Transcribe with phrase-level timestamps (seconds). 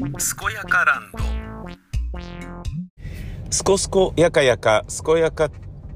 [0.00, 0.08] 健
[0.54, 1.18] やかランド
[3.50, 5.50] すこすこやかやか、すこやか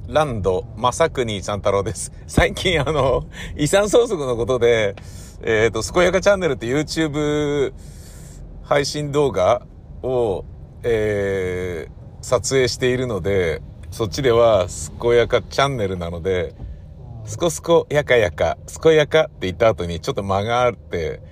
[0.08, 2.12] ランド、まさくにちゃん太郎です。
[2.26, 3.24] 最近あの、
[3.56, 4.94] 遺産相続のことで、
[5.42, 7.72] えっ、と、すこやかチャンネルって YouTube
[8.62, 9.66] 配信動画
[10.02, 10.44] を、
[10.82, 16.54] えー、撮影しているので、そっちでは、すこやかチャンネルなので、
[17.24, 21.22] すこすこやかやか、すこやかって言った後にちょっと間があって、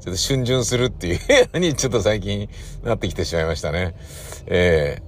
[0.00, 1.18] ちょっと逡巡するっていう
[1.52, 2.48] 部屋にちょっと最近
[2.82, 3.94] なってきてしまいましたね。
[4.46, 5.02] え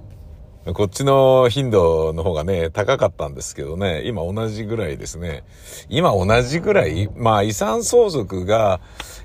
[0.65, 5.43] ー、こっちの頻度の方がね、高かったんですけどね、今同じぐらいですね。
[5.89, 8.79] 今同じぐらいまあ遺産相続が、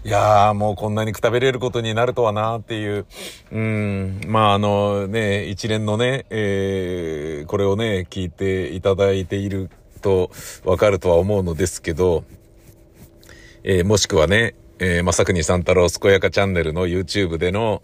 [0.04, 3.06] いやーもうこんなにくたべれることになるとはなーっていう、
[3.52, 9.68] うん、まああのね、一連のね、えー、これをね、聞いていただいている
[10.00, 10.30] と
[10.64, 12.24] わかるとは思うのですけど、
[13.62, 17.82] えー、もしくはね、えー、まさくにさん太郎健やかチャンネルの YouTube での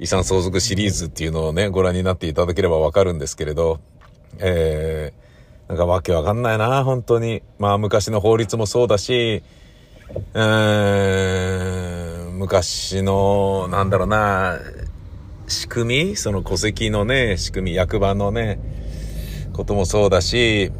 [0.00, 3.78] 遺産相続シリーズっていうのをね、ご覧になっていただければわかるんですけれど、
[4.38, 7.42] えー、なんかわけわかんないな、本当に。
[7.60, 9.44] まあ昔の法律もそうだし、
[10.34, 14.58] うーん、昔の、なんだろうな、
[15.46, 18.58] 仕組みその戸籍のね、仕組み、役場のね、
[19.52, 20.72] こともそうだし、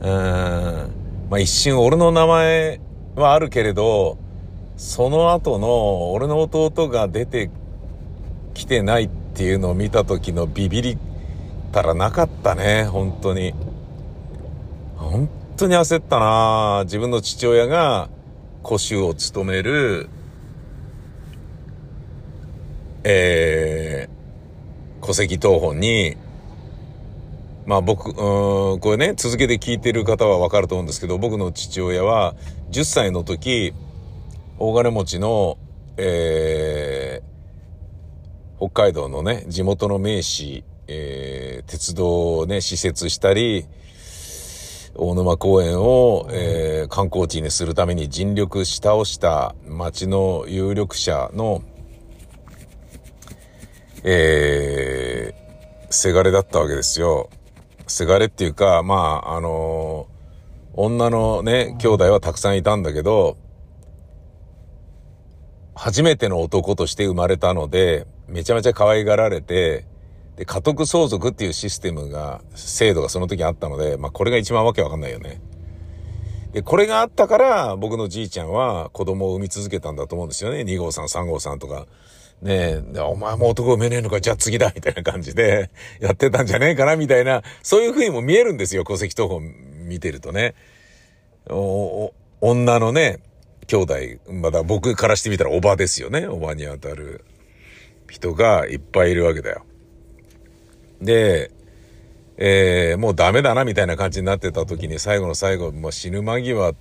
[0.00, 2.80] うん、まあ一瞬俺の名前
[3.16, 4.16] はあるけれど、
[4.80, 7.50] その後の俺の弟が出て
[8.54, 10.98] きてないっていうのを見た時のビビり
[11.70, 13.52] たらなかったね、本当に。
[14.96, 15.28] 本
[15.58, 18.08] 当に焦ったな自分の父親が
[18.64, 20.08] 古州を務める、
[23.04, 26.16] えー、戸籍謄本に
[27.66, 32.34] まあ僕、うん、これね、続けて聞いてる方はわかると思うんですけど、僕の父親は
[32.70, 33.74] 10歳の時、
[34.62, 35.56] 大金持ちの、
[35.96, 43.64] えー、北海道のね、地元の名士、えー、鉄道をね、施設したり、
[44.94, 51.62] 大沼公園を、えー、観光地にするために尽力し倒した町の有力者の、
[54.04, 57.30] えー、せがれだったわけですよ。
[57.86, 63.38] せがれっていうか、まあ、あのー、女のね、兄弟はたくさんいたんだけど、
[65.80, 69.86] 初めての男として生まれたので、めちゃめちゃ可愛がられて、
[70.36, 75.40] で、家督相続っていうシステムが、制度がその時あったので、まあこれが一番わけわかんないよね。
[76.52, 80.64] で、これがあったから、僕のじいちゃんは子供を産み続けたんだと思うんですよね。
[80.64, 81.86] 2号さん、3号さんとか。
[82.42, 89.50] ねえ、お前も男産めねえのか、じゃあ次だ、みたいな感じで、やってたんじゃねえかな、みたいな、そういう風にも見えるんですよ、戸籍謄本
[89.88, 90.54] 見てるとね。
[91.48, 92.12] お、
[92.42, 93.20] 女のね、
[93.70, 93.94] 兄弟、
[94.32, 97.24] まだ僕からしてみたらおばですよね、おばにあたる
[98.08, 99.62] 人がいっぱいいるわけだよ。
[101.00, 101.52] で、
[102.36, 106.72] えー、もうダメだな、みたいな感じになってた時に、最後の最後、まあ、死ぬ間際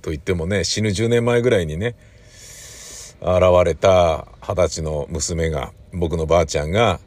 [0.00, 1.94] と言ってもね、死ぬ10年前ぐらいにね、
[3.20, 6.98] 現れた二十歳の娘が、僕のばあちゃんが、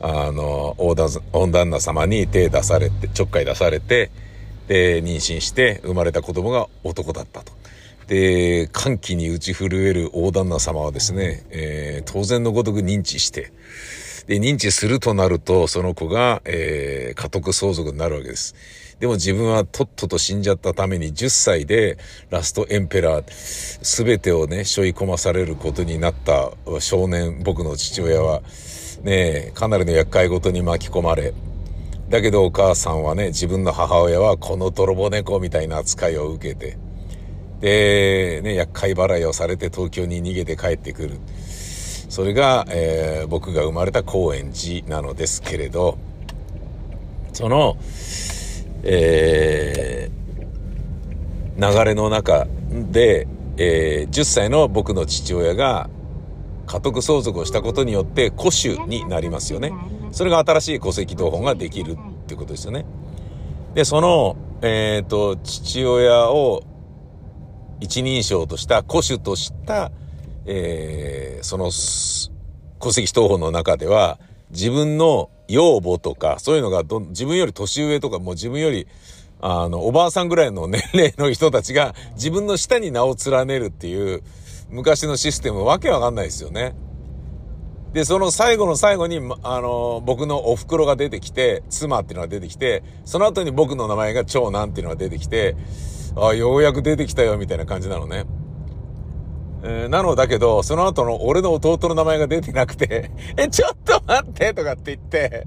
[0.00, 4.12] あの、温旦那様に手出されて、ちょっかい出されて、
[4.68, 7.58] で、妊娠して生まれた子供が男だったと。
[8.08, 13.52] で、歓喜に打ち震える大旦那様はですね、えー、当然のごとく認知して、
[14.26, 18.54] で、認知するとなると、その子が、えー、家督相続になるわけです。
[18.98, 21.98] でも自分はとっとと死んじゃったために10歳で
[22.30, 28.42] ラストエンペラー、すべてをね、背負い込まされることになった少年、僕の父親は、
[29.02, 31.32] ね、かなりの厄介ごとに巻き込まれ、
[32.08, 36.78] だけどお母さんはね、自分の母親はこの泥棒猫みたいな扱いを受けて、
[37.60, 41.18] で、ね、厄介払いをされて東京に逃げて帰ってくる。
[42.08, 45.98] それが、えー、僕が生まれた高円寺なのですけれど、
[47.32, 47.76] その、
[48.82, 53.26] えー、流れの中で、
[53.56, 55.90] えー、10歳の僕の父親が
[56.66, 59.72] 家督相続をしたことによって古種になりますよね。
[60.12, 61.96] それが新しい戸籍謄本ができるっ
[62.26, 62.84] てことですよね。
[63.74, 66.62] で、その、えっ、ー、と、父親を
[67.80, 69.90] 一人称とした古種とした、
[70.46, 71.70] えー、その
[72.80, 74.18] 戸籍謄本の中では
[74.50, 78.86] 自分の養母とか、そういうのが自分より年上とか、もう自分より、
[79.40, 84.22] あの、おばあさんぐらいの年齢の人たちが自分の下に名を連ねるっていう
[84.70, 86.74] 昔のシステムわけわかんないですよね。
[87.92, 95.56] で、その最後の最後に、あの、僕のお袋が出てきて、妻っていうのが出てきて、その後に僕の名前が長男っていうのが出てきて、
[96.20, 98.26] ああ、ようやく出てきたよ、みたいな感じなのね。
[99.62, 105.46] えー、なのだけど、その後の俺の弟の名前が出てなくて、 え、ちょっと待ってとかって言って、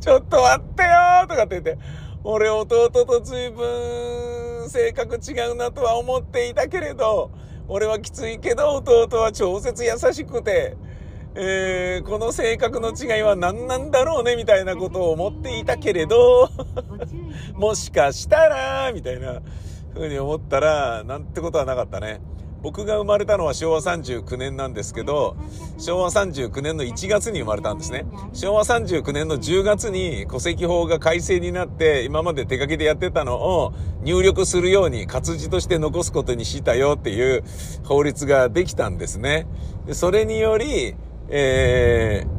[0.00, 0.88] ちょっと待ってよ
[1.28, 1.78] とかって言って、
[2.22, 7.30] 俺弟と随分性格違うなとは思っていたけれど、
[7.66, 10.76] 俺はきついけど弟は超絶優しくて、
[11.34, 16.50] えー、この性格の違いは何なんだろうねみたいなことを思っていたけれど、
[17.54, 19.40] もしかしたら、みたいな
[19.98, 22.20] 風に思ったら、なんてことはなかったね。
[22.60, 25.36] 僕が生まれたのは昭和39年なんですけど、
[25.78, 28.04] 昭和39年の1月に生まれたんですね。
[28.32, 33.72] 昭和39年の10月に戸籍法が改正になって、今まで手書きでやってたのを
[34.02, 37.44] 入力するように活字として残すことにしたよっていう
[37.84, 39.46] 法律ができたんですね。
[39.86, 40.96] でそれにより、
[41.28, 42.37] えー、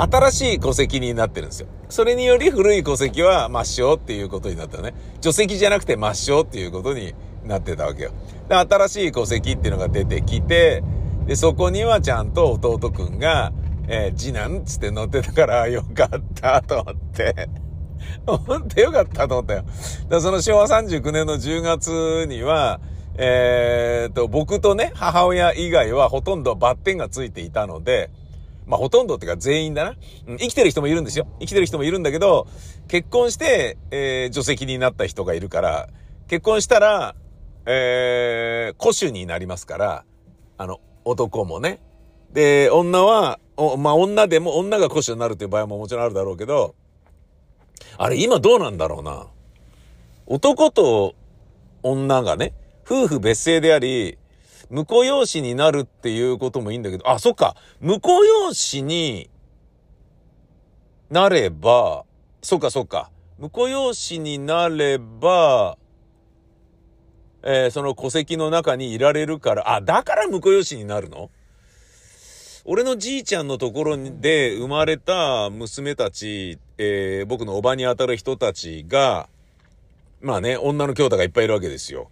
[0.00, 1.68] 新しい戸籍になってるんですよ。
[1.90, 4.94] それにより古い戸籍は抹消っていうことになったね。
[5.20, 7.14] 除籍じゃなくて抹消っていうことに
[7.44, 8.12] なってたわけよ。
[8.48, 10.82] で、新しい戸籍っていうのが出てきて、
[11.26, 13.52] で、そこにはちゃんと弟くんが、
[13.88, 17.48] えー、次男つって乗ってたからよかったと思って。
[18.26, 19.64] ほんとよかったと思ったよ。
[20.08, 22.80] で、その昭和39年の10月には、
[23.16, 28.10] えー、と、僕とね、母親以外はほとんどバッテンがついていたので、
[28.70, 29.96] まあほとんどっていうか全員だな。
[30.28, 31.26] うん、生きてる人もいるんですよ。
[31.40, 32.46] 生きてる人もいるんだけど、
[32.86, 35.88] 結婚して、えー、除籍になった人がいるから、
[36.28, 37.16] 結婚したら、
[37.66, 40.04] えー、古種になりますから、
[40.56, 41.80] あの、男もね。
[42.32, 43.40] で、女は、
[43.76, 46.76] まあ、女でも、女が古種になるという場合ももちろんあるだろうけど、
[47.98, 49.26] あれ今どうなんだろうな。
[50.26, 51.16] 男と
[51.82, 52.54] 女がね、
[52.86, 54.16] 夫婦別姓であり、
[54.70, 59.28] 婿養子になるっていうこともいいんだけど、あ、そっか、婿養子に
[61.10, 62.04] なれば、
[62.42, 65.76] そっかそっか、婿養子になれば、
[67.42, 71.30] えー、その戸籍の中にいられるから、あ、だから婿養子になるの？
[72.66, 79.28] 俺のじいちゃんのところで生まれた娘たち、えー、僕のおばに当たる人たちが、
[80.20, 82.10] まあね、女の兄弟がいっぱいいるわけですよ。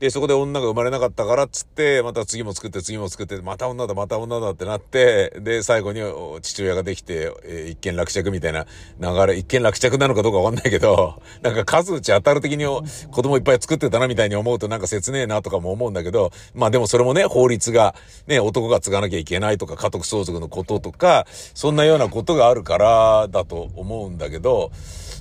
[0.00, 6.00] で、そこで女が生まれなかったからっつって、また次も作って次も作って、また女だ、また女だってなって、で、最後に
[6.40, 8.64] 父親ができて、えー、一見落着みたいな
[8.98, 17.94] 流れ、一見落着なのかどうかわかんないけど、 なんか数打ち当たる的に子供いっぱい作ってたなみたいに思うとなんか切ねえなとかも思うんだけど、まあでもそれもね、法律が、
[18.26, 24.70] ね、男が継がなきゃいけないとか、家督相続のこととか、そんなようなことがあるからだと思うんだけど、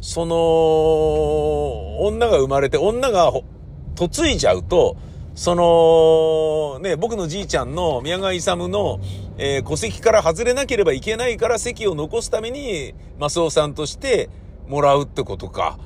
[0.01, 3.33] その、女が生まれて、女が
[3.99, 4.95] 嫁いじゃうと、
[5.35, 8.99] その、ね、僕のじいちゃんの宮川勇の、
[9.37, 14.29] えー、戸籍から外れなければいけないから席を残すために、マスオさんとして
[14.67, 15.79] もらうってことか。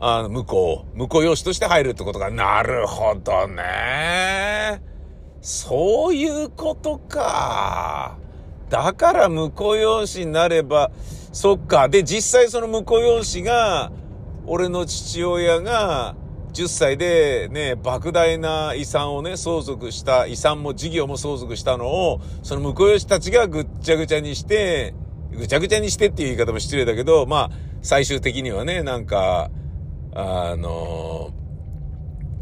[0.00, 2.30] あの、向こう、向こう用紙として入るってことか。
[2.30, 4.80] なるほどね。
[5.42, 8.16] そういうことか。
[8.68, 10.90] だから婿養子になれば、
[11.32, 11.88] そっか。
[11.88, 13.90] で、実際その婿養子が、
[14.46, 16.14] 俺の父親が、
[16.50, 24.94] 10歳でね、莫大な遺産をね、相続した、遺産も事業も相続したのを、その婿養子たちがぐっちゃぐちゃにして、
[25.32, 27.50] ぐちゃぐちゃにしてっていう言い方も失礼だけど、まあ、
[27.82, 29.50] 最終的にはね、なんか、
[30.12, 31.32] あの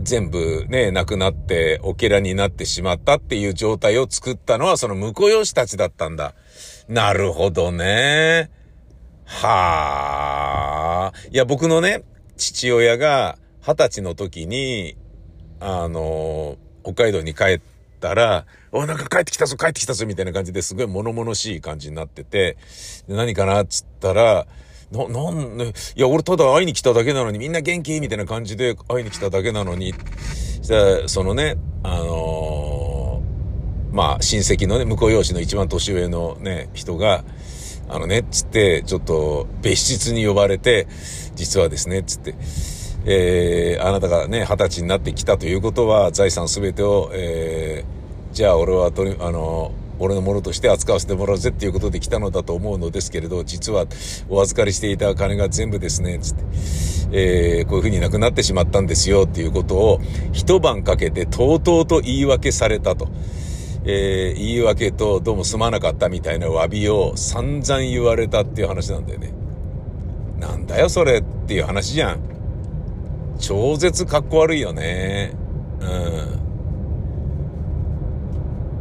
[0.00, 6.34] 全部ね、亡くなって、おけらになってしまったっていう状態を作ったのは、その婿養子たちだったんだ。
[6.88, 8.50] なるほどね。
[9.26, 11.18] はあ。
[11.30, 12.04] いや、僕のね、
[12.36, 14.96] 父親が、二十歳の時に、
[15.60, 17.60] あの、北海道に帰っ
[18.00, 22.56] たら、お、なんか帰ってきたぞ、帰ってきたぞ、みたいな感じですごい物々しい感じになってて、
[23.08, 24.46] 何かなっつったら、
[24.90, 28.00] な、なんね、いや、俺ただ会いに来ただけなのに、みんな元気？
[28.00, 29.94] みたいな感じで会いに来ただけなのに、
[31.06, 37.24] そのね、あのー、まあ、親戚のね、婿養子の一番年上のね、人が、
[37.88, 40.86] あのね、つって、ちょっと、別室に呼ばれて、
[41.34, 42.34] 実はですね、つって、
[43.10, 53.86] えー、あなたがね、二十歳になってきたということは、財産すべてを、えー、じゃあ俺はとり、あの、俺のものとして扱わせてもらうぜっていうことで来たのだと思うのですけれど、実は
[54.28, 56.44] お預かりしていた金が全部ですね、つって、
[57.12, 60.00] えー、こういうふうになくなってしまったんですよっていうことを
[60.32, 63.08] 一晩かけてとうとうと言い訳されたと。
[63.84, 69.32] えー、言い訳とどうもすまなかったみたいな詫びを散々言われたっていう話なんだよね。
[70.38, 72.37] なんだよそれっていう話じゃん。
[73.38, 75.32] 超絶かっこ悪いよね。
[75.80, 76.38] うん。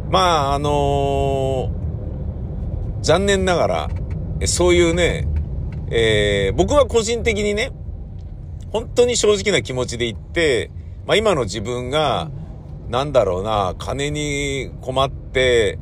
[0.09, 3.89] まあ、あのー、残念ながら、
[4.45, 5.27] そういうね、
[5.89, 7.71] えー、僕は個人的にね、
[8.71, 10.71] 本当に正直な気持ちで言って、
[11.05, 12.29] まあ今の自分が、
[12.89, 15.79] なんだろうな、金に困って、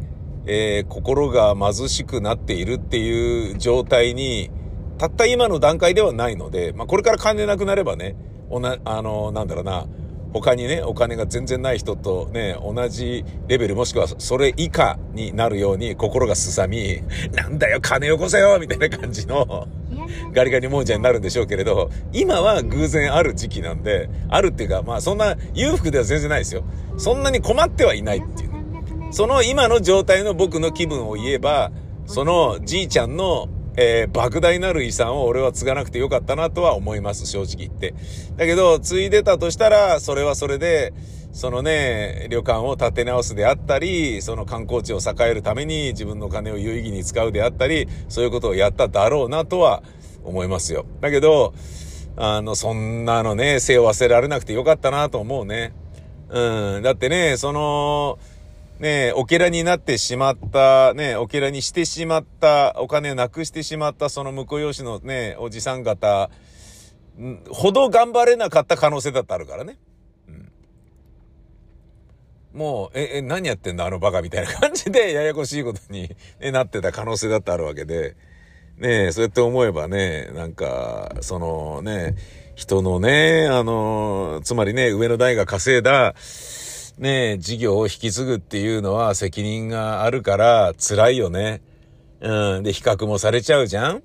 [0.47, 4.51] えー、心が貧しくなっているっていう状態に、
[4.97, 8.15] たった今の段階ではないので、まあ、これから金なくなればね、
[8.55, 9.85] おな、あの、なんだろうな、
[10.33, 17.01] 他にね、お金が全然ない人とね、同じレベルもしくはそれ以下になるように心がすさみ、
[17.35, 19.67] なんだよ、金よこせよみたいな感じの
[20.33, 26.63] ガリガリ亡者になるんでしょうけれど、今は偶然ある時期なんで、あるっていうか、まあそんな裕福では全然ないですよ。
[26.97, 28.63] そんなに困ってはいないっていうね。
[29.11, 31.71] その今の状態の僕の気分を言えば、
[32.05, 37.93] そのじいちゃんのえー、莫大なる遺産を俺は継がなくてよかったなとは思います、正直言って。
[38.37, 40.93] だけど、継いでたとしたら、それはそれで、
[41.33, 49.83] そのね、旅館を建て直すであったり、その観光地を栄えるために自分の金を有意義に使うであったり、そういうことをやっただろうなとは
[50.23, 50.85] 思いますよ。
[51.01, 51.53] だけど、
[52.15, 55.73] あの、そんなのね、背を忘れられなくてよかったなと思うね。
[56.29, 56.81] うん。
[56.81, 58.17] だってね、その、
[58.79, 66.29] ねえ、おけらになってしまった、ねえ、おけらにしてしまった、お金をなくしてしまった、その婿養子のね、おじさん方、
[67.49, 69.77] ほど頑張れなかった可能性だってあるからね。
[70.27, 70.31] う
[72.57, 78.17] ん、もう、え、え、何やってんだあのバカみたいな感じで、 ややこしいことに、ね、なってた可能性だってあるわけで、
[78.77, 82.15] ねえそうやって思えばね、なんか、そのね、
[82.55, 86.13] 人のね、あの、つまりね、上の代が稼いだ、
[86.97, 91.61] ね、事業を引き継ぐっていうのは責任があるから辛いよね。
[92.21, 92.63] うん。
[92.63, 94.03] で、比較もされちゃうじゃん？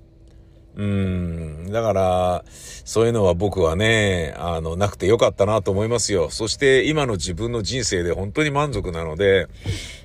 [0.75, 1.71] うん。
[1.71, 2.45] だから、
[2.85, 6.29] そういうのは僕はね、あの、なくてよかったなと思いますよ。
[6.29, 9.47] そして今の自分の人生で本当に満足なので、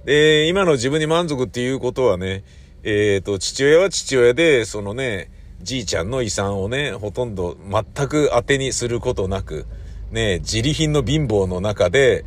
[0.04, 2.44] で、今の自分に満足っていうことはね、
[2.82, 5.30] えっ、ー、と、父親は父親で、そのね、
[5.62, 9.66] じいちゃんの遺産をね、ほとんど全く当てにすることなく、
[10.10, 12.24] ね、自利品の貧乏の中で、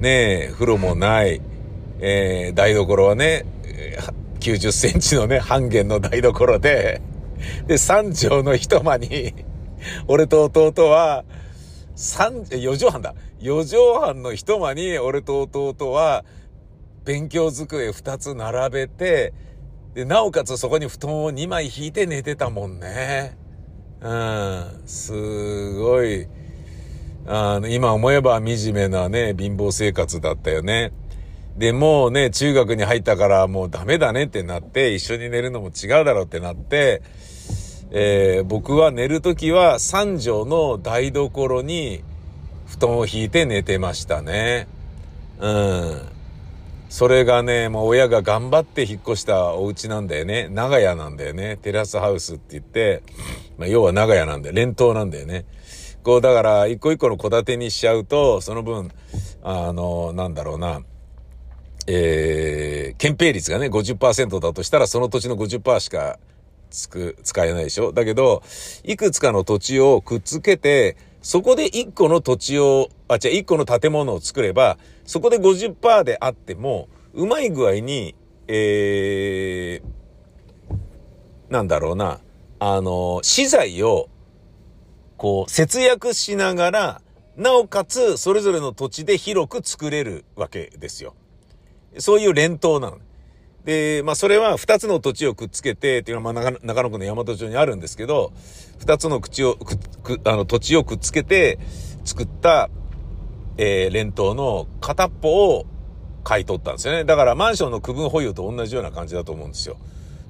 [0.00, 1.40] ね、風呂もない、
[2.00, 3.44] えー、台所はね、
[4.40, 7.00] 90センチのね、半減の台所で、
[7.66, 9.34] で、三畳の一間に、
[10.08, 11.24] 俺と弟は、
[11.94, 13.14] 三、四畳半だ。
[13.40, 16.24] 四畳半の一間に、俺と弟は、
[17.04, 19.32] 勉強机二つ並べて、
[19.94, 23.36] で、なおかつそこに布団を二枚引いて寝てたもんね。
[24.00, 26.26] うん、すごい、
[27.26, 30.92] あの、今思えば惨めなね、貧乏生活だったよね。
[31.56, 37.02] で、もうね、中学に入ったからもうダメだねってなって、一緒に寝るのも違うだろうってなって、
[37.90, 42.02] えー、僕は寝るときは三畳の台所に
[42.66, 44.66] 布団を引いて寝てましたね。
[45.38, 46.02] うん。
[46.88, 50.48] それがね、もう親が頑張って引っ越したお家なんだよね。
[50.50, 51.58] 長屋なんだよね。
[51.58, 53.02] テラスハウスって言って、
[53.58, 54.54] まあ、要は長屋なんだよ。
[54.54, 55.44] 連棟なんだよね。
[56.02, 58.90] こう、だから、一個一個の戸建てにしちゃうと、その分、
[59.42, 60.82] あの、なんだろうな、
[61.86, 66.18] えー、憲兵率がね、50%だとしたら、その土地の50%しか
[66.70, 67.92] つく、使えないでしょ。
[67.92, 68.42] だけど、
[68.84, 78.16] いくつかの土地をくっつけて、そこで一個の土地を、あ、違う、一個の建物を作れば、そこで50%であっても、うまい具合に、
[78.48, 80.72] えー、
[81.52, 82.20] なんだろうな、
[82.58, 84.08] あの、資材を
[85.22, 87.00] こう、節約しながら、
[87.36, 91.14] なおかつ、それぞれの土地で広く作れるわけですよ。
[91.98, 92.98] そういう連投なの。
[93.64, 98.32] で、まあ、それは二つの土地をくっつけて、っていうのは、まあ、中野区の大和町にあるんですけど、
[98.80, 101.60] 二つの口を、く、く、あの、土地をくっつけて
[102.04, 102.68] 作った、
[103.58, 105.66] えー、連投の片っぽを
[106.24, 107.04] 買い取ったんですよね。
[107.04, 109.76] だから、マンションの区分保有と同じような感じだと思うんですよ。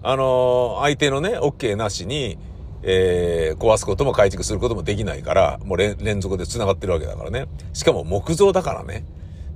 [0.03, 2.37] あのー、相手のね、OK なしに、
[2.83, 7.47] えー、壊すことも改築することもできないから、もう連続で繋がってるわけだからね。
[7.73, 9.05] しかも木造だからね。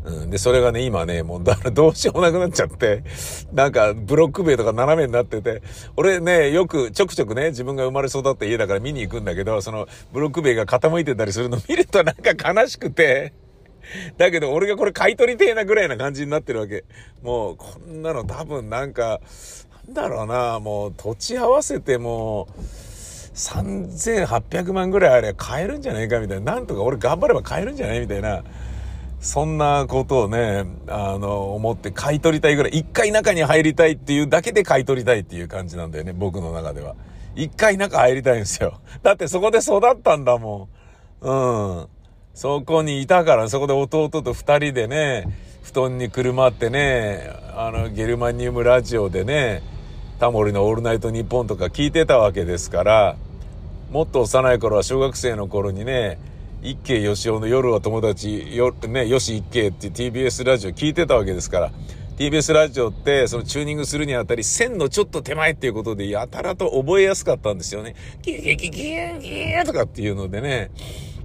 [0.05, 0.31] うん。
[0.31, 3.03] で、それがね、今ね、もうだ、どうしようもなくなっちゃって、
[3.53, 5.63] なんか、ブロック塀とか斜めになってて、
[5.97, 13.33] 俺ね、よく、ちょくちょくね、自分が生まれ育った家だから見に行くんだけど、その、ブロック塀が傾いてたりするの見るとなんか悲しくて、
[14.17, 16.85] だけど俺がこれ買い取りてえなぐらいな感じになってるわけ。
[17.23, 19.21] もう、こんなの多分なんか、
[19.87, 22.86] なんだろうな、もう土地合わせてもう、
[23.37, 26.55] 3800万ぐらいあれ買えるんじゃないかみたいな。
[26.55, 28.43] なんとか俺頑張れば買えるんじゃないみたいな。
[29.21, 36.95] そんなことをね、あの、思って買い取りたいぐらい、一回中に入りたいっていうだけで買い取りたいっていう感じなんだよね、僕の中では。
[37.35, 38.81] 一回中入りたいんですよ。
[39.03, 40.69] だってそこで育ったんだも
[41.23, 41.27] ん。
[41.27, 41.87] うん。
[42.35, 45.27] そこにいたから、そこで弟と二人でね、
[45.63, 49.63] 布団にくるまってね、あの、ゲルマニウムラジオでね、
[50.19, 53.17] タモリのオールナイトニッポンとか聞いてたわけですから、
[53.91, 56.19] もっと幼い頃は小学生の頃にね、
[56.63, 61.73] 一慶よしおの夜は友達、よ、ね、よし一慶って TBS ラジオ聞いてたわけですから、
[62.17, 67.95] TBS ラジオってそのチューニングするにあたり線のちょっと手前っていうことでやたらと覚えやすかったんですよね。
[68.23, 70.71] ギュギュギュギュギュとかっていうのでね。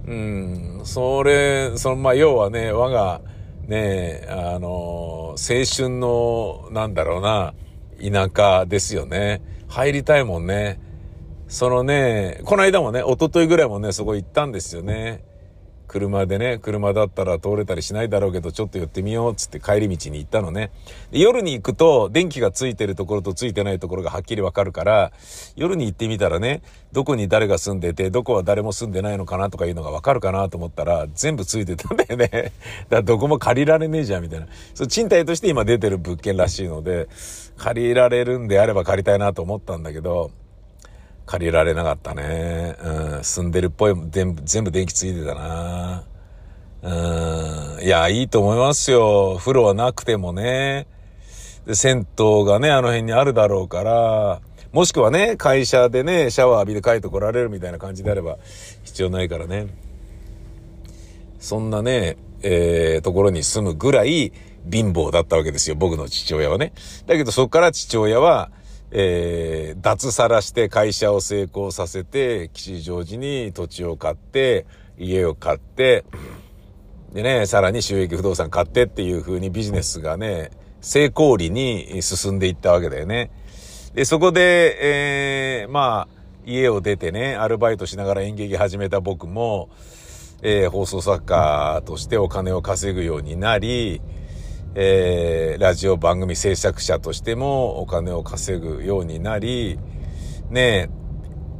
[0.06, 3.20] うん、それ、その、まあ、要はね、我が、
[3.66, 7.54] ね、あの、青春の、なんだろうな、
[8.02, 9.40] 田舎ですよね。
[9.68, 10.80] 入りたいもんね。
[11.52, 15.22] そのね、この間もね、一昨日ぐらいもね、そこ行ったんですよね。
[15.86, 20.70] 車でね、車だったら通れたりしないだろうけど、ちょっと寄ってみようつって帰り道に行ったのね。
[21.10, 25.12] 夜に行くと、電気がついてるところとついてないところがはっきりわかるから、
[25.54, 32.28] 夜に行ってみたらね、どこに誰が住んでて、どこは誰も住んでないのかなとかいうのがわかるかなと思ったら、全部ついてたんだよね。
[32.32, 32.52] だか
[32.88, 34.46] らどこも借りられねえじゃん、みたいな。
[34.72, 37.08] そう、賃貸として今出てる物件らしいので、
[37.58, 40.30] 借りられるんであれば借りたいなと思ったんだけど、
[41.32, 42.76] 借りられなかったね。
[42.84, 46.04] うん、住んでるっぽい、全部、全部電気ついてたな。
[46.82, 49.36] うん、いや、いいと思いますよ。
[49.38, 50.86] 風呂はなくてもね。
[51.64, 58.36] で、銭湯がね、あの辺にあるだろうから、もしくはね、会社でね、シャワー浴びて帰ってこられるみたいな感じであれば
[58.84, 59.68] 必要ないからね。
[61.40, 64.34] そんなね、えー、ところに住むぐらい
[64.70, 66.74] 貧乏だったわけですよ、僕の父親はね。
[67.06, 68.50] だけどそこから父親は、
[68.94, 74.66] えー、脱サラして会社を成功させて、吉祥寺に土地を買って、
[74.98, 76.04] 家を買って、
[77.12, 80.50] でね、さらに収益不動産買ってっていう風にビジネスがね、
[80.82, 83.30] 成功裏に進んでいったわけだよね。
[83.94, 89.70] で、そこで、えー、まあ、家を出てね、アルバイトしながら演劇始めた僕も、
[90.42, 94.02] えー、放送作家としてお金を稼ぐようになり、
[94.74, 99.78] えー、ラジオ番組制作者としてもお金を稼ぐようになり、
[100.48, 100.88] ね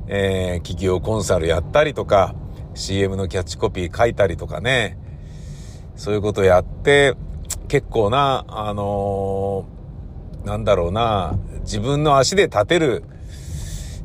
[0.09, 2.35] え、えー、企業コンサルやったりとか、
[2.75, 4.99] CM のキャッチコピー書いたりとかね、
[5.95, 7.14] そういうことやって、
[7.69, 13.04] 結構な、あのー、なんだろうな、自分の足で立てる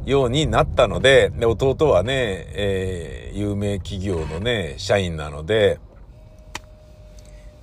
[0.05, 5.79] ようになったので、で弟はね、えー、有名企業のね、社員なので、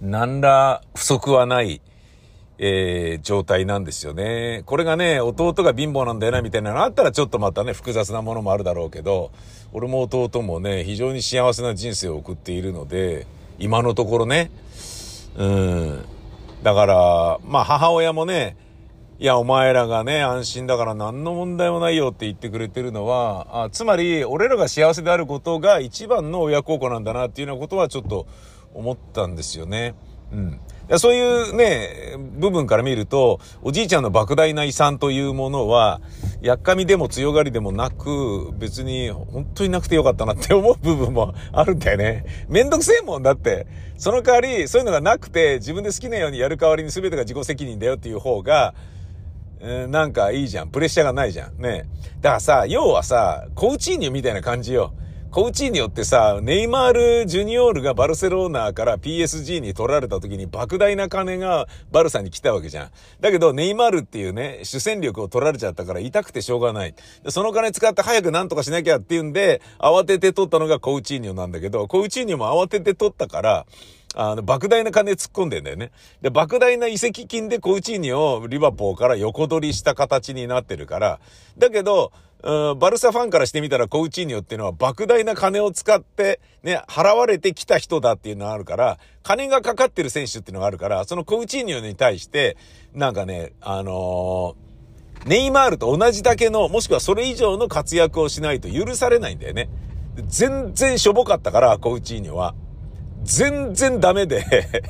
[0.01, 1.81] 何ら不足はない、
[2.59, 4.63] えー、状態なんですよね。
[4.67, 9.31] これがね、弟が貧乏なんだよな、みたいなのあったらちょっとまたね、複雑なものもあるだろうけど、
[9.73, 13.27] 俺も弟もね、非常に幸せな人生を送っているので、
[13.59, 14.51] 今のところね、
[15.37, 16.05] うん。
[16.63, 18.57] だから、まあ母親もね、
[19.21, 28.27] いや、お前らがね、安心だから何の問題もないよって言ってくれてるのは、あつまり、俺らが幸せであることが一番の親孝行なんだなっていうようなことはちょっと
[28.75, 29.95] 思ったんですよね。
[30.33, 30.61] うん。
[30.99, 36.03] そういうね、部分から見ると、おじいちゃんの莫大な遺産というものは、
[36.43, 42.27] やっかみでも強がりでもなく、別に本当になくてよかったなって 思う部分もあるんだよね。
[42.49, 43.67] めんどくせえもんだって。
[43.97, 48.75] その代わり、そういうのがなくて、自分で好きなようにやる代わりに全てが自己責任だよっていう方が、
[49.61, 50.69] えー、なんかいいじゃん。
[50.69, 51.57] プレッシャーがないじゃん。
[51.63, 51.85] ね。
[52.21, 54.93] だからさ、要はさ、コーチーニョみたいな感じよ。
[55.35, 62.91] コーチによってさ、ネイマール・ジュニオールがバルセロナから PSG に取られた時に莫大な金がバルサに来たわけじゃん。
[63.19, 66.95] だけど、ネイマールっていうね、主戦力を取られちゃったから痛くてしょうがない。
[67.31, 73.67] その金使って早く何とかしなきゃっていうんで、慌てて取ったのがコーチーニョなんだけど、コーチーニョも慌てて取ったから、
[74.15, 75.91] あの、莫大な金突っ込んでんだよね。
[76.23, 81.19] で、莫大な移籍金でコウチーニョをリバポーから横取りした形になってるから、
[81.59, 82.13] だけど、
[82.45, 92.57] バルサファンからしてみたらコウチーニョっていうのは莫大な金を使ってね、払われてきた人だっていうのがあるから、金がかかってる選手っていうのがあるから、そのコウチーニョに対して、
[92.93, 99.71] なんかね、あのー、ネイマールと同じだけの、もしくはそれ以上の活躍をしないと許されないんだよね。
[100.27, 102.55] 全然しょぼかったから、コウチーニョは。
[103.23, 104.45] 全然ダメで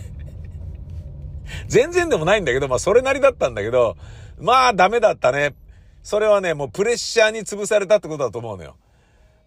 [1.69, 3.97] 全然でもないんだけど、まあそれなりだったんだけど、
[4.39, 5.55] まあダメだったね。
[6.05, 8.77] それはね、もうプレッシャーに潰されたってことだと思うのよ。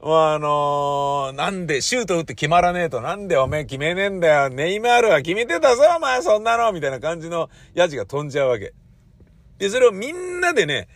[0.02, 4.50] もうあのー、なんでシュート打って決まらねえと、なんでおめえ決めねえんだよ。
[4.50, 8.74] ネイマールは決めてたぞ、お前そんなのみたいな感じのヤジが飛んじゃうわけ。
[9.60, 10.88] で、それをみんなでね、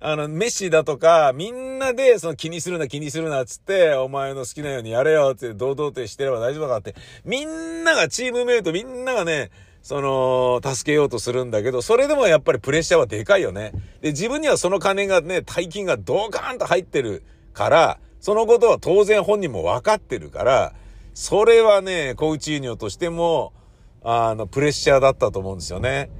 [0.00, 6.94] あの、メッシだとか、みんなで、その気にするな、気にするなっ、つって、お前の好きなようにやれよ、って堂々としてれば大丈夫だって、
[7.26, 9.50] みんなが、チームメイトみんながね、
[9.82, 13.72] その、助けようとするんだけど、それでもやっぱりプレッシャーはでかいよね。
[14.00, 20.74] で、自分にはその金がね、大金がドカーンと入ってるから、そのことは当然本人も分かってるから、
[21.14, 23.52] それはね、コウチーニョとしても、
[24.02, 26.10] あの、プレッシャーだったと思うんですよね。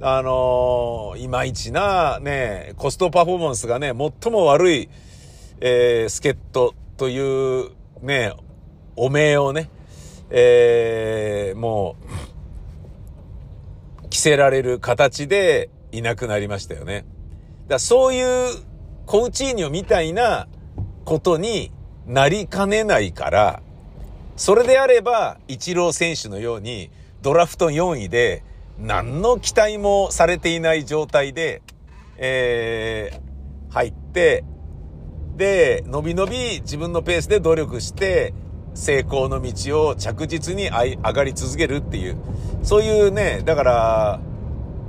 [0.00, 4.90] あのー、いまいちな、ね、コストパフォーマンスがね、最も悪い、
[5.60, 7.70] えー、助っ人という、
[8.02, 8.34] ね、
[8.94, 9.70] 汚名をね、
[10.28, 12.35] えー、もう、
[14.16, 17.04] 着せられる形でいなくなりましたよね。
[17.68, 18.56] だそういう
[19.04, 20.48] コウチーニョみたいな
[21.04, 21.70] ことに
[22.06, 23.62] なりかねないから、
[24.36, 26.90] それであれば、イチロー選手のように、
[27.22, 28.42] ドラフト4位で、
[28.78, 31.62] 何の期待もされていない状態で、
[32.16, 34.44] えー、入って、
[35.36, 38.32] で、のびのび自分のペースで努力して、
[38.76, 42.16] 成功の道を着実に上がり続けるっていう、
[42.62, 44.20] そういうね、だから、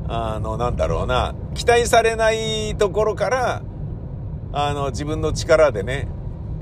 [0.10, 3.62] あの、なんだろうな、期待されないところから、
[4.52, 6.10] あの、自分の力でね、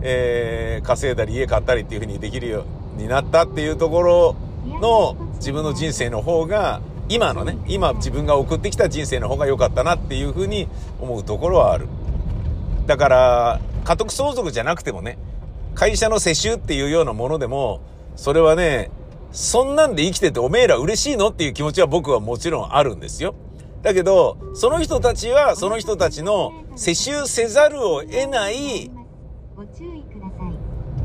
[0.02, 4.36] えー、稼いだり家買ったりっていう風にできるようになったっていうところ
[4.80, 10.68] の自分の人生の方が、今のね、今自分が送ってきた人生の方が良かったなっていう風に
[11.02, 11.88] 思うところはある。
[12.86, 15.18] だから、家督相続じゃなくてもね、
[15.76, 17.82] 会社の世襲っていうようなものでも、
[18.16, 18.90] それはね、
[19.32, 23.36] そんなんで生きてておめえら嬉しいのっていう気持ちは僕はもちろんあるんですよ。
[23.82, 28.90] だけど、その人たちはその人たちの世襲せざるを得ない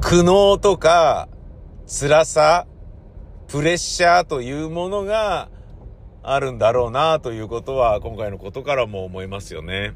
[0.01, 1.29] 苦悩とか
[1.87, 2.67] 辛さ、
[3.49, 5.51] プレッシャーというものが
[6.23, 9.93] あるんだろうなということは今回のことからも思いますよね。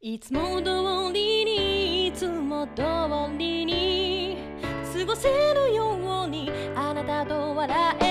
[0.00, 2.82] いつも通りにいつも通
[3.38, 3.55] り
[5.16, 8.05] せるようにあなたと笑え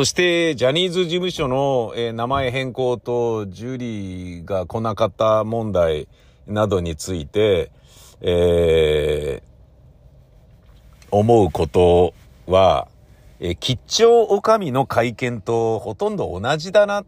[0.00, 6.08] そして、ジャニーズ事務所の、えー名前変更とジュリーが来なかった問題
[6.46, 7.70] などについて、
[8.22, 12.14] えー思うこと
[12.46, 12.88] は、
[13.40, 17.04] えー吉兆おかみの会見とほとんど同じだなっ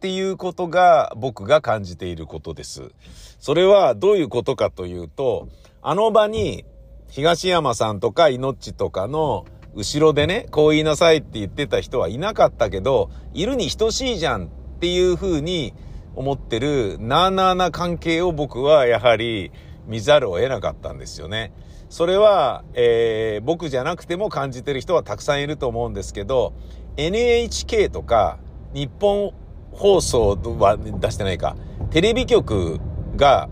[0.00, 2.92] ていうことが僕が感じていることです。
[3.40, 5.48] それはどういうことかというと、
[5.82, 6.64] あの場に
[7.08, 9.44] 東山さんとかイノッチとかの
[9.78, 14.48] 後ろでね、こう言いなさいって言ってた人はいなかったけど、いるに等しいじゃんっ
[14.80, 15.72] ていう風に
[16.16, 19.52] 思ってるなあなあな関係を僕はやはり
[19.86, 21.52] 見ざるを得なかったんですよね。
[21.90, 26.54] それは、えー僕じゃなくても感じてる人はたくさんいると思うんですけど、
[26.96, 28.40] NHK とか
[28.74, 29.32] 日本
[29.70, 31.56] 放送は出してないか、
[31.90, 32.80] テレビ局
[33.14, 33.48] が、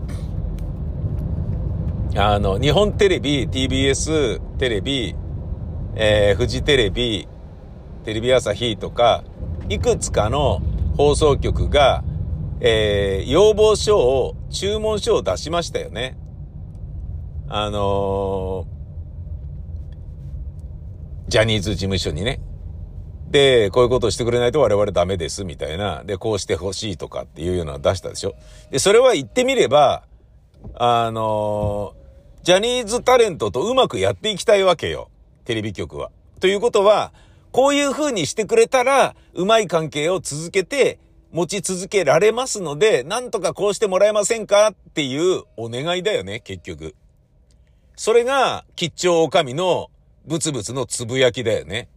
[2.17, 5.15] あの、日本テレビ、TBS テレビ、
[5.99, 7.27] えー、フジテレビ、
[8.05, 9.23] テレビ朝日とか、
[9.67, 10.61] いくつかの
[10.95, 12.03] 放送局が、
[12.59, 16.15] えー、要望書を、注文書を出しましたよね。
[17.49, 18.77] あのー
[21.29, 22.39] ジャニーズ事務所にね。
[23.31, 26.03] で、こういうことをしてくれないと我々ダメです、みたいな。
[26.05, 28.35] で、こうしてほしいとかっていうようなの出したでしょ。
[28.69, 30.03] で、それは言ってみれば、
[30.75, 31.97] あのー
[32.43, 35.09] ジャニーズタレントとうまくやっていきたいわけよ。
[35.47, 36.11] テレビ局は。
[36.41, 37.13] ということは、
[37.53, 40.99] こういう風にしてくれたら、うまい関係を続けて、
[41.31, 46.95] 持ち続けられますので、なんとかこうしてもらえませんかっていうお願いだよね、結局。
[47.95, 49.89] それが、吉兆おかみの
[50.25, 51.87] ブツブツのつぶやきだよね。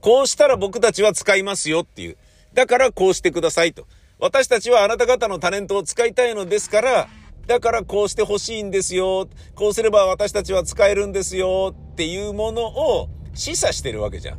[0.00, 2.16] こうしたら僕たちは使いますよっていう。
[2.54, 3.88] だからこうしてくださいと。
[4.20, 7.08] 私たちはあなた方のタレントを使いたいのですから、
[7.50, 9.28] だからこうしてほしいんですよ。
[9.56, 14.38] こうすれば私たちは使えるんですよっていうものを示唆してるわけじゃん。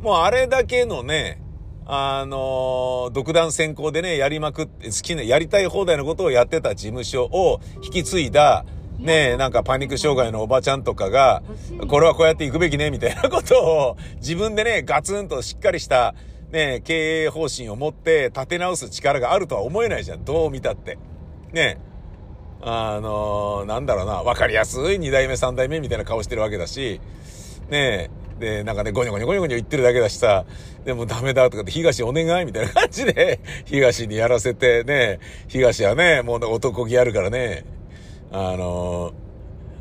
[0.00, 1.42] もうあれだけのね、
[1.84, 8.64] あの独断専行でね、やりまくって、好きな、やりたい放題のことをやってた事務所を引き継いだ
[8.98, 11.42] ねえ、なんかパニック障害のおばちゃんとかが、
[11.86, 16.14] これはこうやって行くべきね、みたいなことを、自分でね、ガツンとしっかりした、
[16.50, 20.24] ね、経営方針を持って立て直す力があるとは思えないじゃん。
[20.24, 20.96] どう見たって。
[21.52, 21.78] ね
[22.60, 27.00] あのー、なんだろうな、わかりやすい2代目3代目みたいな顔してるわけだし、
[27.70, 30.44] ねえで、なんかね、ゴニョゴニョゴニョゴニョ言ってるだけだしさ、
[30.84, 35.18] でもダメだとかって、東お願いみたいな感じで、 東にやらせてね、
[35.48, 37.64] 東はね、もう男気あるからね、
[38.30, 39.12] あの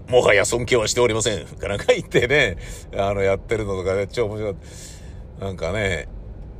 [0.08, 1.46] ー、もはや尊敬はしておりません。
[1.46, 2.58] かなんか言ってね、
[2.96, 4.56] あの、やってるのとかね、超面白い。
[5.40, 6.08] なんかね、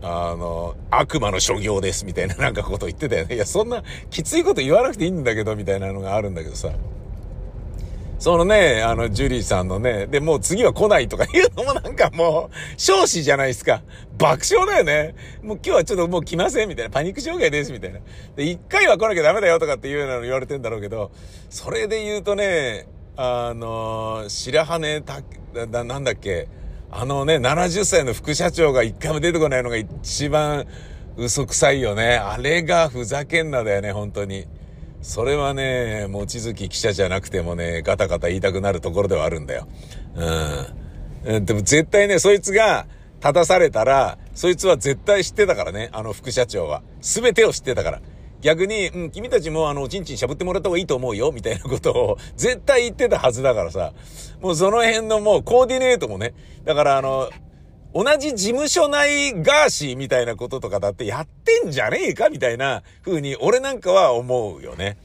[0.02, 3.36] あの、悪魔の所業です、みたいな なんかこと言ってたよね。
[3.36, 6.70] いや、そんな、きついこと言わなくていいんだけど、みたいなのがあるんだけどさ。
[8.20, 13.84] そのね、あの、ジュリーさんのね、で、もう次は来ないとか言うのもなんかもう、少子じゃないですか。
[14.18, 15.14] 爆笑だよね。
[15.44, 16.92] もう今日はちょっともう来ませんみたいな。
[16.92, 18.00] パニック障害ですみたいな。
[18.36, 21.12] で、一回は来なきゃダメだよとかっていうようなの言われてんだろうけど、
[21.52, 25.22] それで言うとね、あの、白羽た、
[25.68, 26.48] な、なんだっけ、
[26.90, 30.66] あのね、70歳の副社長が一回も出てこないのが一番
[31.18, 32.16] 嘘くさいよね。
[32.16, 34.46] あれがふざけんなだよね、本当に。
[35.02, 39.68] それはね、望月記者じゃなくてもね、ガタガタ言いたくなるところではあるんだよ。
[41.26, 41.46] うん。
[41.46, 42.88] でも絶対ね、そいつが
[43.20, 46.84] 立たされたら、そいつは絶対知ってたからね、あの副社長は。
[47.02, 48.02] すべてを知ってたから。
[48.48, 53.92] 逆に、うん、君たちもあの、ちんちんしゃぶってもらった方がいいと思うよ、みたいなことを 絶対言ってたはずだからさ。
[54.40, 56.34] もうその辺のもうコーディネートもね。
[56.64, 57.30] だからあの、
[57.94, 64.98] 同じ事務所内ガーシーみたいなこととかだってやってんじゃねえかみたいな風に俺なんかは思うよね。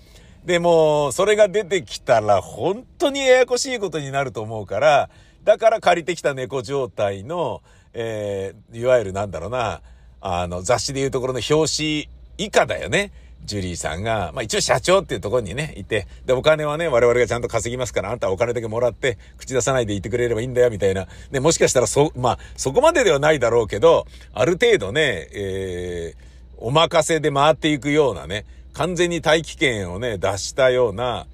[0.44, 5.11] でも、それが出てきたら本当にややこしいことになると思うから、
[5.42, 7.61] だから借りてきた猫状態の、
[7.92, 9.83] えー、いわゆるなんだろうな、
[10.20, 13.11] あの、雑誌でいうところの表紙以下だよね。
[13.44, 21.07] ジュリーさんが、まあ一応社長っていうところにね、いて、で、お金はね、我々がちゃんと稼ぎますから、あんたはお金だけもらって、口出さないでいてくれればいいんだよ、みたいな。
[21.31, 26.22] で、もしかしたらそ、まあ、そこまでではないだろうけど、ある程度ね、えー、
[26.59, 31.26] お任せで回っていくようなね、完全に大気圏をね、出したような、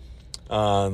[0.49, 0.93] あのー、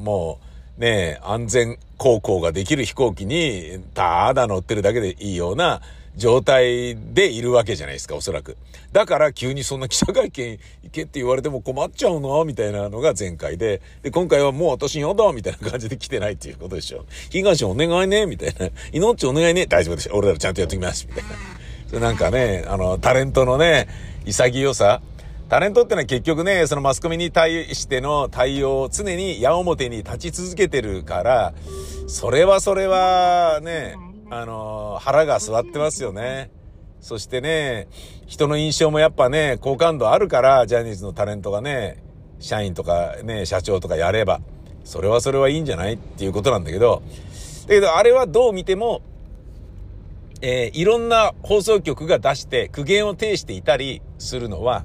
[0.00, 0.40] も
[0.78, 5.80] う、ね、安全航行ができる飛行機に、ただ乗ってるだけでいいような、
[6.18, 8.56] 状態でいるわけじゃないですか、おそらく。
[8.92, 13.80] だから急にそんな記者会見行けって言われても困っちゃうのみたいなのが前回で。
[14.02, 17.06] で、今回はもう私やだみたいな感じで来てないっていうことでしょ。
[17.30, 18.68] 東お願いねみたいな。
[18.92, 20.10] 命お願いね大丈夫です。
[20.12, 21.06] 俺らちゃんとやってきます。
[21.08, 21.30] みたいな。
[21.86, 23.88] それなんかね、あの、タレントのね、
[24.26, 25.00] 潔さ。
[25.48, 31.54] タレントってのは結局ね、そのマスコミに対しての対応を常に矢面に立ち続けてるから、
[32.06, 33.94] それはそれはね、
[34.30, 36.50] あの、腹が座ってますよね。
[37.00, 37.88] そしてね、
[38.26, 42.02] 人の印象もやっぱね、好感度あるから、ジャニーズのタレントがね、
[42.40, 44.40] 社員とかね、社長とかやれば、
[44.84, 47.02] それはそれはいいんじゃないっていうことなんだけど、
[47.62, 49.02] だけどあれはどう見ても、
[50.40, 54.84] えー、いろんな放送局が出して苦言を呈していたりするのは、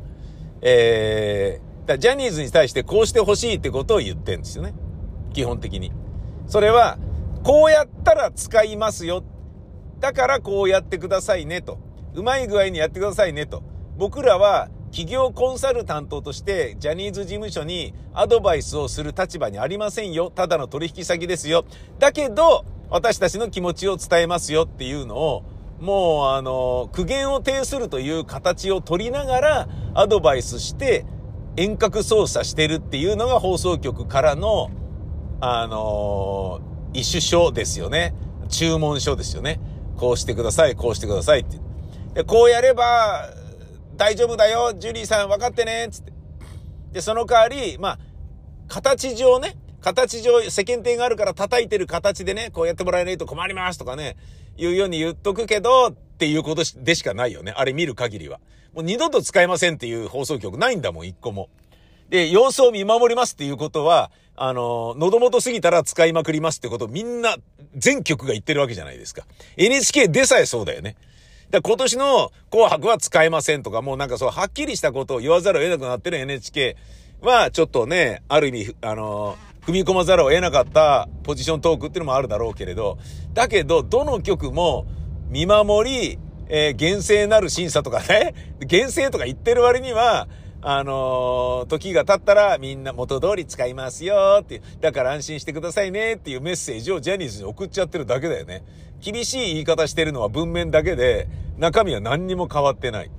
[0.62, 4.73] えー、ジャニーズに対してこうしてほしいってことを言ってるんですよね。
[5.34, 5.91] 基本的に。
[6.47, 6.97] それは、
[7.43, 9.23] こうやったら使いますよ。
[10.03, 11.79] だからこうやってくださいねと。
[12.13, 13.63] うまい具合にやってくださいねと。
[13.95, 20.29] 僕らは企業コンサルタントとしてジャニーズ事務所にアドバイスをする立場にありませんよ。
[20.29, 21.63] ただの取引先ですよ。
[21.99, 25.43] だけど、私たちの気持ちを伝えますよっていうのを、
[25.79, 31.05] もうあの、苦言を呈するという形を取りながらアドバイスして
[31.55, 34.69] 遠隔操作してるっていうのが放送局からの、
[35.39, 36.59] あの
[36.91, 38.13] 一種書ですよね。
[38.49, 39.61] 注文書ですよね。
[39.97, 41.58] こうしてください、こうしてくださいって。
[42.13, 43.29] で、こうやれば、
[43.95, 46.13] 大丈夫だよ、ジュリーさん分かってね、つって。
[46.91, 47.99] で、その代わり、まあ、
[48.67, 54.15] 形上ね、形上、世間体があるから叩いてる形でね、こうやってもらえないと困りますとかね、
[54.58, 57.53] 言うように言っとくけど、っていうことでしかないよね。
[57.56, 58.39] あれ見る限りは。
[58.73, 61.49] もう二度と使えませんっていう放送局ないんだもん、一個も。
[62.09, 67.35] で、様子を見守りますっていうことは、あの、喉元過ぎたら使いまくりますってことみんな、
[67.75, 69.23] 全局が言ってるわけじゃないですか。
[69.57, 70.95] NHK でさえそうだよね。
[71.51, 76.77] だ今年の紅白は使えませんとか、もうなんかそう、はっきりしたことを言わざるを得なくなってる NHK
[77.21, 82.97] は、ちょっとね、ある意味、あの、踏み込まざるを得なかったポジショントークっていうのもあるだろうけれど、
[83.33, 84.85] だけど、どの局も
[85.29, 90.27] 見守り、えー、厳正なる審査とかね、厳正とか言ってる割には、
[90.65, 98.63] あのー、時が経ったらみんな元通り使いますよっていう、だから安心してくださいねっていうメッセージをジャニーズに送っちゃってるだけだよね。
[99.02, 103.12] 厳しい言い方してるのは文面だけで、中身は何にも変わってない。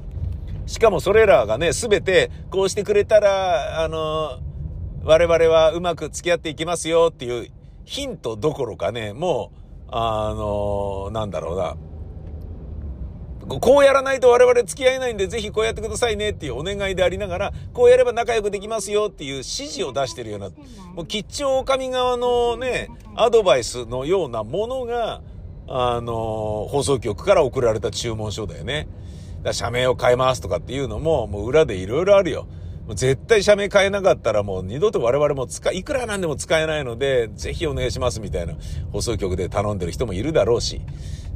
[0.67, 4.41] しかもそれらがね、すべてこうしてくれたら、あの
[5.05, 7.51] 我々はうまく付き合っていきますよっていう
[7.85, 11.77] ヒントどころかね、もう、あのー、なんだろうな。
[13.47, 20.51] こうやらないと我々付き合えないんで、ぜひこうやってくださいねっていうお願いでありながら、こうやれば仲良くできますよっていう指示を出してるような、
[20.95, 25.23] もう吉兆狼側のね、アドバイスのようなものが、
[25.67, 28.89] あのー、放送局から送られた注文書だよね。
[29.43, 32.47] だ社名を変えますとかっていうのも、もう裏でいろいろあるよ。
[32.87, 38.55] もう絶対社名変えなかったらもう二度と我々も使い、いくらなんでも使えないので、ぜひお願いしますみたいな
[38.93, 40.83] 放送局で頼んでる人もいるだろうし。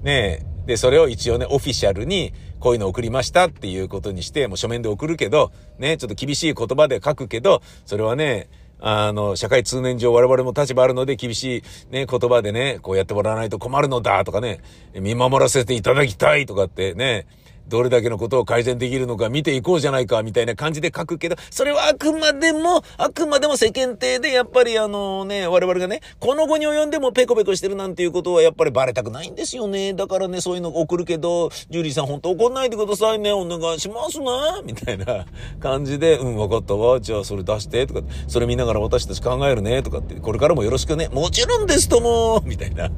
[0.02, 0.46] ねえ。
[0.66, 8.48] で、それを一応ね、オフィシャルにこういうの送りましたっていうことにして、もう書面で送るけど、ね、ちょっと厳しい言葉で書くけど、それはね、
[8.80, 14.61] あの、社会通念上我々も立場あるので厳しいね、言葉でね、こうやってもらわないと困るのだとかね、
[14.94, 17.26] 見守らせていただきたいとかってね、
[17.68, 29.94] どれだけのことを改善できるのか見ていこうじゃないか、みたいな感じで書くけど、それはあくまでも、あくまでも世間体で、やっぱりあのね、我々がね、この後に及んでもペコペコしてるなんていうことはやっぱりバレたくないんですよね。
[29.94, 33.33] だからね、そういうの送るけど、ジュリーさん本当怒んないでくださいね。
[33.33, 34.62] お願いしますな。
[34.64, 35.26] みたいな
[35.61, 37.00] 感じで、うん、わかったわ。
[37.00, 41.09] じゃあそれ出して、とか、それ見ながら私たち考えるね、とかって、これからもよろしくね。
[41.09, 42.90] もちろんですともみたいな。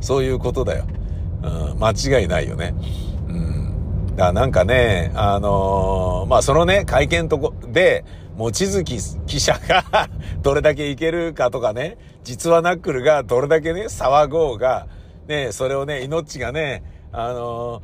[0.00, 0.86] そういうことだよ。
[1.42, 2.74] うん、間違いないよね。
[4.12, 8.04] だからなんかね、あのー、まあ、そのね、会見とこで、
[8.36, 10.08] 望月記者が
[10.42, 14.86] どれだけいけるかとかね、実はナックルがどれだけね、騒ごうが、
[15.28, 17.82] ね、それをね、命がね、あの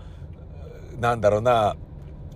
[0.98, 1.76] ー、なんだろうな、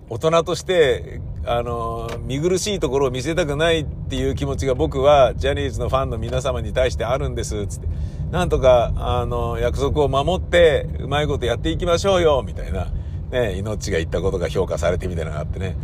[0.09, 7.87] 大人として、あのー、見苦しいところを見せたくないっていう気持ちが僕は、ジャニーズのファンの皆様に対してあるんです、つって。
[8.31, 12.87] なんとか、あの、約束を守って、うまいことやっていきましょうよ、みたいな。
[13.33, 15.75] ね、命が言ったことが評価されてみたいなのがあってね。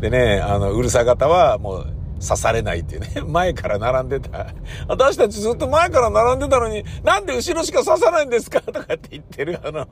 [0.00, 1.86] でね、あの、うるさ型はもう
[2.20, 3.08] 刺されないっていうね。
[3.26, 4.48] 前から並んでた。
[4.88, 8.60] 私たちずっと前から並んでたのに、なんで後ろしか刺さないんですか？
[8.60, 9.86] とかって言ってる、あの、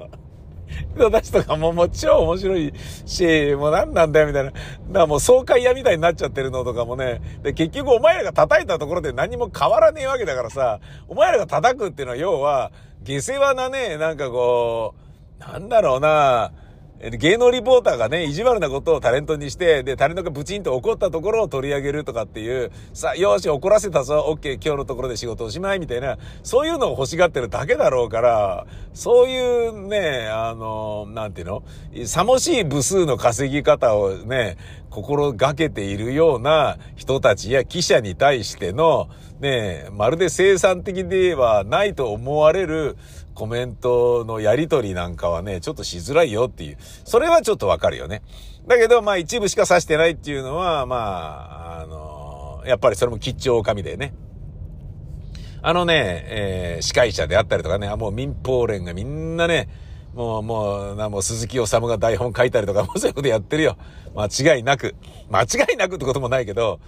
[0.96, 2.72] 人たちとかももう超面白い
[3.07, 4.50] し、もう何なんだよみたいな。
[4.50, 7.20] だからもう爽快屋みたいになっちゃってるのとかもね。
[7.42, 12.72] で、結局お前らが叩いたところで何も変わらねえわけだからさ、お前らが叩くっていうのは要は、
[13.03, 14.94] 下世話なね、なんかこ
[15.38, 16.53] う、なんだろうな、
[17.11, 31.62] 芸能リポーターがね、意地悪なことをタレントにして、で、タレントがブチンと怒ったところを取り上げるとかっていう、さあ、よし、怒らせたぞ、オッケー、今日のところで仕事おしまい、みたいな、そういうのを欲しがってるだけだろうから、そういうね、あの、なんていうの
[32.07, 34.57] さもしい部数の稼ぎ方をね、
[34.88, 39.09] 心がけているような人たちや記者に対しての、
[39.40, 42.97] ね、まるで生産的ではないと思われる
[43.35, 46.79] コメントのやりとりなんかはね、ちょっとしづらいよっていう。
[47.05, 48.23] それはちょっとわかるよね。
[48.66, 54.14] だけど、まあ一部しか指してないっていうのは、まあ、あのやっぱりそれも吉兆神でね。
[55.62, 59.68] あのね、えー、司会者であったりとかね、もう民放連がみんなね、
[60.14, 63.77] もう、もう、な、もう鈴木治が台本書いたりとか、 もうそういうことやってるよ。
[64.14, 64.94] 間違いなく。
[65.31, 66.81] 間違いなくってこともないけど、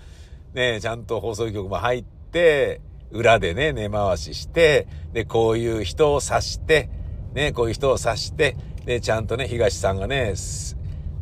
[0.54, 6.90] ね、ちゃんと放送局も入って、裏でね、根回しして、で、こういう人を指して、
[7.34, 10.34] ね、こういう人を指して、で、ちゃんとね、東さんがね、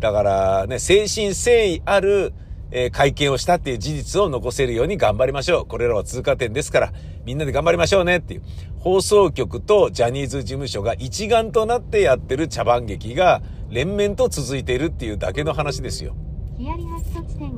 [0.00, 2.32] だからね、誠心誠意ある、
[2.70, 5.66] えー、会見をしたっていう事実を残せるように頑張りましょう。
[5.66, 6.92] これらは通過点ですから、
[7.24, 8.42] みんなで頑張りましょうねっていう。
[8.78, 16.14] 放送局とジャニーズ事務所が一丸となってやってる茶番劇が連綿と続いているっていうだけの話ですよ。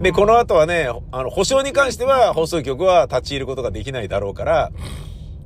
[0.03, 4.73] で、この後はね、あの、保証に関しては放送局は立ち入ることができないだろうから、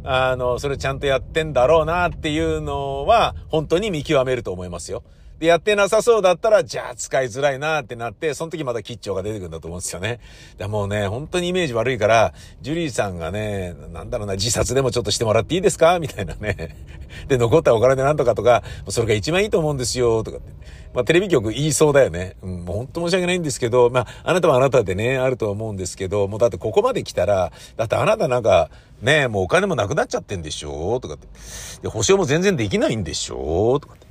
[0.02, 5.02] あの、それちゃんとやってんだろうなっていうのは、本当に見極めると思いますよ。
[5.40, 10.20] で、やってなさそうだったら、じゃあ使いづらいなってなって、その時また吉兆が出てくるんだと思うんですよね。
[10.58, 16.76] だもうね、本当にイメージ悪いから、ジュリーさんがね、なんだろうな、自殺でもちょっとしてもらっていいですかみたいなね。
[17.26, 20.52] で、残ったお金でなんとかとか、それが一番いいと思うんですよ、とかって。
[20.92, 22.36] まあ、テレビ局言いそうだよね。
[22.42, 31.28] うん、もう本当申し訳ないんですけど、まあ、あなたはあなたでね、あると思うんですけど、もうだってここまで来たら、だってあなたなんか、ね、もうお金もなくなっちゃってんでしょとかって。
[31.82, 34.06] で、保証も全然できないんでしょとかって。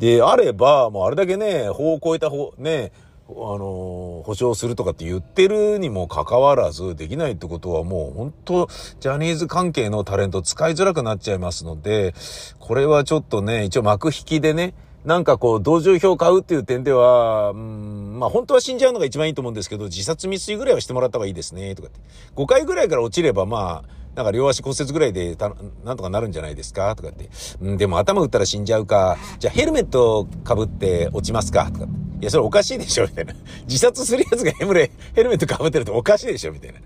[0.00, 2.90] で、あれば、もうあれだけね、法を超えた法、ね、
[3.28, 12.14] あの、保証するとかって言ってるにもかかわらず、できないってことはもう本当ジャニーズ関係のタレント使いづらくなっちゃいますので、
[12.58, 14.72] これはちょっとね、一応幕引きでね、
[15.04, 22.00] なんかこう、同情票買うっていう点では、うん、まあ本当は死んじゃうのが一番いいと思うんですけど、自殺未遂ぐらいはしてもらった方がいいですね、とかって。
[22.36, 25.52] 5回ぐらいから落ちればまあ、なんか両足骨折ぐらいでた、
[25.84, 26.94] なんとかなるんじゃないですか？
[26.96, 27.30] とかって。
[27.60, 29.16] うん、でも頭打ったら死んじゃうか。
[29.38, 31.70] じゃあヘルメット被って落ちますか？
[31.70, 31.92] とかって。
[32.20, 33.34] いや、それおかしいでしょみたいな。
[33.64, 36.80] 自殺するやつがヘムレ、ヘルメット被ってるとおかしいでしょみたいな。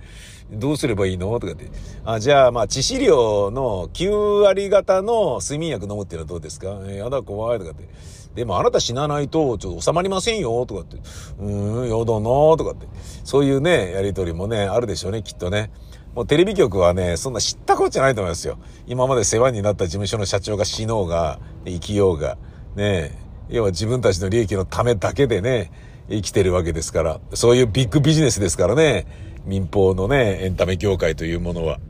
[0.53, 1.41] どうすればいいの？
[1.41, 1.71] とかって。
[2.05, 6.69] あ、じゃあ、まあ、致死量の9割方の睡眠薬飲むっていうのはどうですか？
[6.85, 7.89] えー、やだ、怖いとかって。
[8.35, 10.97] でもあなた死なないと、ちょっと収まりませんよ、とかって。
[10.97, 12.25] うーん、やだな
[12.57, 12.87] とかって。
[13.25, 15.71] そういうね、やりとりもね、あるでしょうね、きっとね。
[16.15, 18.59] もうテレビ局はね、そんな知ったこっちゃないと思いますよ。
[18.87, 22.39] 今まで世話になった事務所の社長が死のうが、生きようが、
[22.77, 25.73] ね、要は自分たちの利益のためだけでね、
[26.09, 27.21] 生きてるわけですから。
[27.33, 29.07] そういうビッグビジネスですからね。
[29.45, 31.81] 民放のね、エンタメ業界というものは。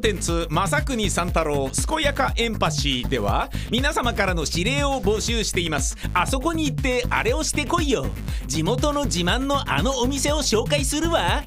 [0.00, 5.96] ンテンツ「正国三太郎健やかエンパシー」では皆様からの指令を募集しています。
[6.14, 8.06] あそこに行ってあれをしてこいよ。
[8.46, 11.44] 地元の自慢のあのお店を紹介するわ。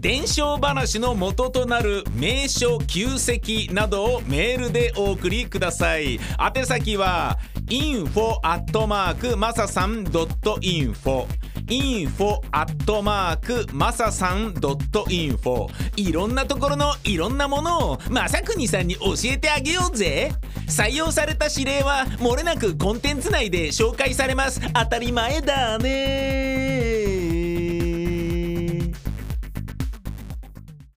[0.00, 6.18] 伝承話の元となる名所旧跡などをメールでお送りください。
[6.54, 7.38] 宛先は
[7.68, 11.28] info アットマークマサさん .info
[11.72, 20.32] info アットマークまささん .info いろんなところのいろんなものをまさくにさんに教えてあげようぜ。
[20.68, 24.60] 採用された指令はもれなくコンテンツ内で紹介されます。
[24.72, 26.71] 当たり前だね。